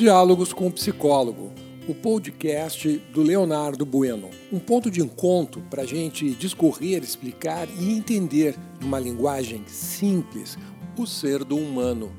[0.00, 1.52] Diálogos com o Psicólogo,
[1.86, 4.30] o podcast do Leonardo Bueno.
[4.50, 10.56] Um ponto de encontro para a gente discorrer, explicar e entender, numa linguagem simples,
[10.96, 12.10] o ser do humano.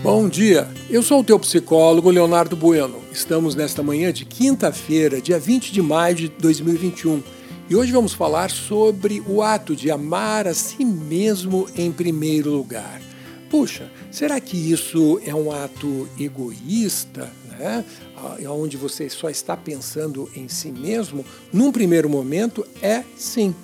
[0.00, 3.00] Bom dia, eu sou o teu psicólogo Leonardo Bueno.
[3.10, 7.20] Estamos nesta manhã de quinta-feira, dia 20 de maio de 2021
[7.68, 13.00] e hoje vamos falar sobre o ato de amar a si mesmo em primeiro lugar.
[13.48, 17.84] Puxa, será que isso é um ato egoísta, né?
[18.16, 21.24] Ah, onde você só está pensando em si mesmo?
[21.52, 23.54] Num primeiro momento, é sim.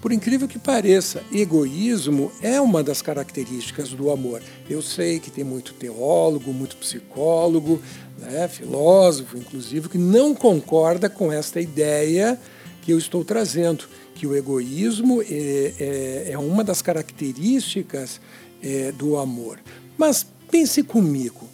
[0.00, 4.42] Por incrível que pareça, egoísmo é uma das características do amor.
[4.68, 7.80] Eu sei que tem muito teólogo, muito psicólogo,
[8.18, 12.38] né, filósofo, inclusive, que não concorda com esta ideia
[12.84, 18.20] que eu estou trazendo, que o egoísmo é, é, é uma das características
[18.62, 19.58] é, do amor.
[19.96, 21.48] Mas pense comigo,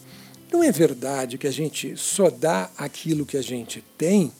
[0.52, 4.32] não é verdade que a gente só dá aquilo que a gente tem?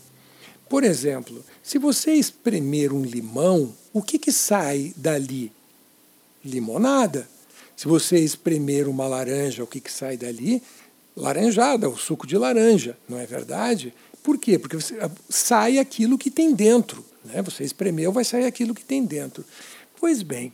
[0.68, 5.52] Por exemplo, se você espremer um limão, o que, que sai dali?
[6.44, 7.28] Limonada.
[7.76, 10.60] Se você espremer uma laranja, o que, que sai dali?
[11.16, 13.94] Laranjada, o suco de laranja, não é verdade?
[14.22, 14.58] Por quê?
[14.58, 17.04] Porque você, ah, sai aquilo que tem dentro.
[17.24, 17.42] Né?
[17.42, 19.44] Você espremeu, vai sair aquilo que tem dentro.
[19.98, 20.52] Pois bem,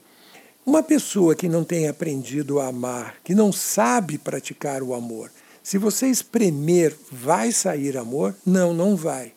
[0.64, 5.30] uma pessoa que não tem aprendido a amar, que não sabe praticar o amor,
[5.62, 8.36] se você espremer, vai sair amor?
[8.46, 9.32] Não, não vai.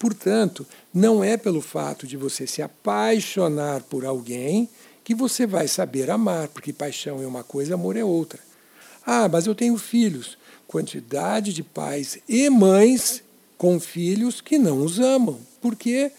[0.00, 4.68] Portanto, não é pelo fato de você se apaixonar por alguém
[5.04, 8.40] que você vai saber amar, porque paixão é uma coisa, amor é outra.
[9.06, 10.36] Ah, mas eu tenho filhos.
[10.66, 13.22] Quantidade de pais e mães
[13.60, 15.38] com filhos que não os amam.
[15.60, 16.10] Porque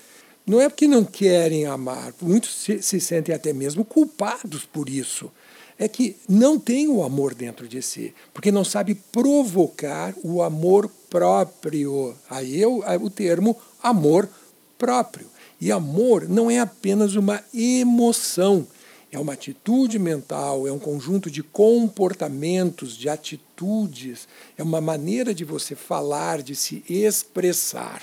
[0.46, 5.32] não é porque não querem amar, muitos se, se sentem até mesmo culpados por isso.
[5.80, 10.88] É que não tem o amor dentro de si, porque não sabe provocar o amor
[11.10, 12.14] próprio.
[12.30, 14.30] Aí eu, o termo amor
[14.78, 15.26] próprio.
[15.60, 18.68] E amor não é apenas uma emoção,
[19.12, 24.28] é uma atitude mental, é um conjunto de comportamentos, de atitudes,
[24.58, 28.02] é uma maneira de você falar, de se expressar.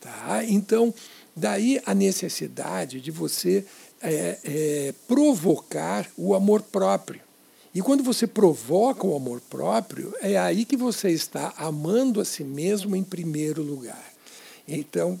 [0.00, 0.42] Tá?
[0.44, 0.92] Então,
[1.36, 3.64] daí a necessidade de você
[4.02, 7.20] é, é, provocar o amor próprio.
[7.72, 12.42] E quando você provoca o amor próprio, é aí que você está amando a si
[12.42, 14.12] mesmo em primeiro lugar.
[14.66, 15.18] Então,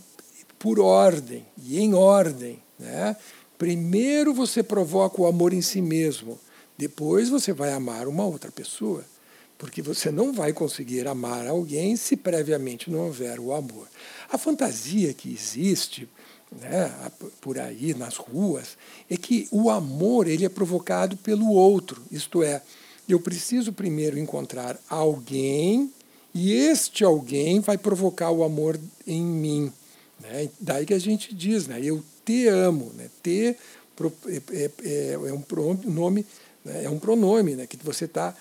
[0.58, 3.16] por ordem e em ordem, né?
[3.60, 6.40] Primeiro você provoca o amor em si mesmo,
[6.78, 9.04] depois você vai amar uma outra pessoa,
[9.58, 13.86] porque você não vai conseguir amar alguém se previamente não houver o amor.
[14.32, 16.08] A fantasia que existe
[16.50, 16.90] né,
[17.38, 18.78] por aí nas ruas
[19.10, 22.62] é que o amor ele é provocado pelo outro, isto é,
[23.06, 25.92] eu preciso primeiro encontrar alguém
[26.32, 29.70] e este alguém vai provocar o amor em mim.
[30.18, 30.48] Né?
[30.58, 31.78] Daí que a gente diz, né?
[31.82, 32.92] eu te amo.
[32.96, 33.10] Né?
[33.22, 33.56] Te
[34.26, 36.24] é, é, é, é um pronome,
[36.64, 36.84] né?
[36.84, 37.66] é um pronome né?
[37.66, 38.34] que você está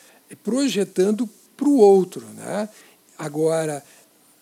[0.44, 1.28] projetando
[1.58, 2.24] para o outro.
[2.36, 2.70] Né?
[3.18, 3.84] Agora,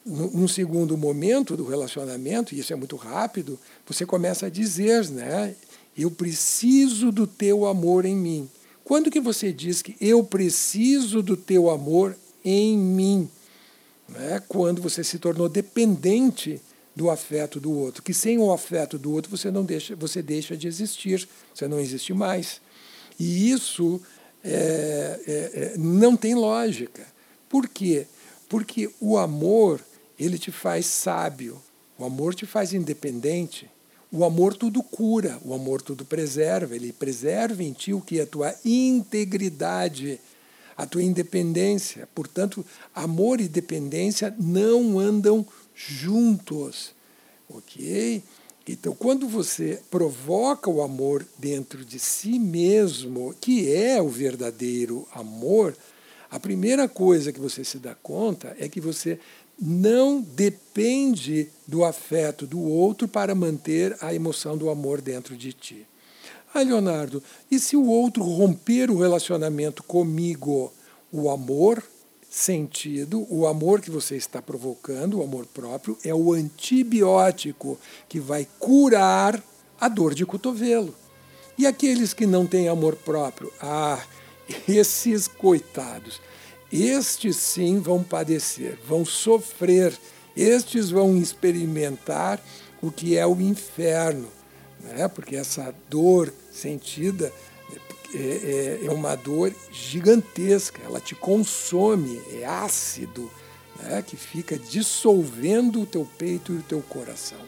[0.06, 5.54] num segundo momento do relacionamento, e isso é muito rápido, você começa a dizer, né?
[5.98, 8.50] Eu preciso do teu amor em mim.
[8.84, 12.16] Quando que você diz que eu preciso do teu amor
[12.46, 13.28] em mim?
[14.08, 14.42] Né?
[14.48, 16.62] Quando você se tornou dependente
[16.98, 20.58] do afeto do outro, que sem o afeto do outro você não deixa, você deixa
[20.58, 22.60] de existir, você não existe mais.
[23.20, 24.02] E isso
[24.44, 27.06] é, é, é, não tem lógica.
[27.48, 28.08] Por quê?
[28.50, 29.80] Porque o amor
[30.20, 31.62] ele te faz sábio,
[32.00, 33.70] o amor te faz independente.
[34.12, 38.24] O amor tudo cura, o amor tudo preserva, ele preserva em ti o que é
[38.24, 40.20] a tua integridade,
[40.76, 42.10] a tua independência.
[42.16, 42.66] Portanto,
[42.96, 45.46] amor e dependência não andam
[45.78, 46.92] juntos.
[47.48, 48.24] Ok?
[48.68, 55.78] Então, quando você provoca o amor dentro de si mesmo, que é o verdadeiro amor,
[56.30, 59.20] a primeira coisa que você se dá conta é que você
[59.60, 65.88] não depende do afeto do outro para manter a emoção do amor dentro de ti.
[66.54, 70.74] Ah, Leonardo, e se o outro romper o relacionamento comigo?
[71.12, 71.82] O amor
[72.30, 78.48] sentido, o amor que você está provocando, o amor próprio, é o antibiótico que vai
[78.60, 79.42] curar
[79.80, 80.94] a dor de cotovelo.
[81.58, 83.52] E aqueles que não têm amor próprio?
[83.60, 84.04] Ah,
[84.68, 86.22] esses coitados,
[86.72, 89.98] estes sim vão padecer, vão sofrer,
[90.36, 92.40] estes vão experimentar
[92.82, 94.28] o que é o inferno,
[94.82, 95.08] né?
[95.08, 97.34] porque essa dor sentida
[98.14, 103.32] é, é, é uma dor gigantesca, ela te consome, é ácido,
[103.82, 107.40] né, que fica dissolvendo o teu peito e o teu coração.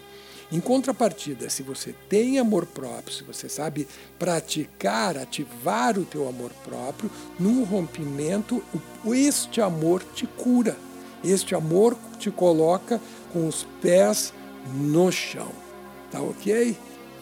[0.52, 3.86] Em contrapartida, se você tem amor próprio, se você sabe
[4.18, 7.08] praticar, ativar o teu amor próprio,
[7.38, 8.62] num rompimento,
[9.06, 10.76] este amor te cura.
[11.22, 13.00] Este amor te coloca
[13.32, 14.32] com os pés
[14.74, 15.52] no chão.
[16.10, 16.76] Tá ok?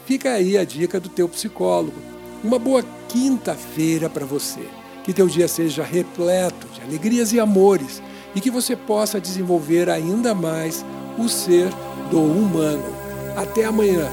[0.06, 2.17] Fica aí a dica do teu psicólogo.
[2.42, 4.68] Uma boa quinta-feira para você.
[5.02, 8.02] Que teu dia seja repleto de alegrias e amores
[8.34, 10.84] e que você possa desenvolver ainda mais
[11.18, 11.68] o ser
[12.10, 12.84] do humano.
[13.36, 14.08] Até amanhã.